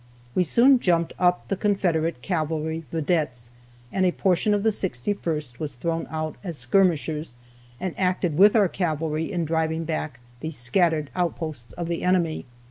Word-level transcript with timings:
We 0.33 0.41
soon 0.41 0.79
jumped 0.79 1.13
up 1.19 1.47
the 1.47 1.55
Confederate 1.55 2.23
cavalry 2.23 2.85
vedettes, 2.91 3.51
and 3.91 4.03
a 4.03 4.11
portion 4.11 4.51
of 4.55 4.63
the 4.63 4.71
61st 4.71 5.59
was 5.59 5.75
thrown 5.75 6.07
out 6.09 6.37
as 6.43 6.57
skirmishers, 6.57 7.35
and 7.79 7.93
acted 7.99 8.35
with 8.35 8.55
our 8.55 8.67
cavalry 8.67 9.31
in 9.31 9.45
driving 9.45 9.85
back 9.85 10.19
these 10.39 10.55
scattered 10.57 11.11
outposts 11.15 11.73
of 11.73 11.87
the 11.87 12.01
enemy. 12.01 12.45